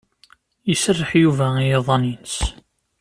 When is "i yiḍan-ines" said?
1.57-2.37